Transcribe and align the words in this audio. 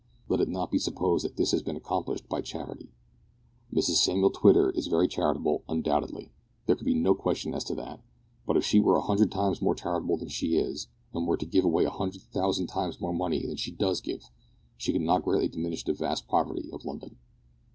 Let 0.27 0.39
it 0.41 0.49
not 0.49 0.71
be 0.71 0.79
supposed 0.79 1.23
that 1.23 1.37
this 1.37 1.51
has 1.51 1.61
been 1.61 1.75
accomplished 1.75 2.27
by 2.27 2.41
charity. 2.41 2.89
Mrs 3.71 3.97
Samuel 4.01 4.31
Twitter 4.31 4.71
is 4.71 4.87
very 4.87 5.07
charitable, 5.07 5.63
undoubtedly. 5.69 6.31
There 6.65 6.75
can 6.75 6.85
be 6.85 6.95
no 6.95 7.13
question 7.13 7.53
as 7.53 7.63
to 7.65 7.75
that; 7.75 8.01
but 8.47 8.57
if 8.57 8.65
she 8.65 8.79
were 8.79 8.95
a 8.97 9.01
hundred 9.01 9.31
times 9.31 9.61
more 9.61 9.75
charitable 9.75 10.17
than 10.17 10.29
she 10.29 10.55
is, 10.57 10.87
and 11.13 11.27
were 11.27 11.37
to 11.37 11.45
give 11.45 11.65
away 11.65 11.85
a 11.85 11.91
hundred 11.91 12.23
thousand 12.33 12.65
times 12.65 12.99
more 12.99 13.13
money 13.13 13.45
than 13.45 13.57
she 13.57 13.69
does 13.71 14.01
give, 14.01 14.23
she 14.75 14.91
could 14.91 15.01
not 15.01 15.21
greatly 15.23 15.47
diminish 15.49 15.83
the 15.83 15.93
vast 15.93 16.27
poverty 16.27 16.67
of 16.73 16.83
London. 16.83 17.19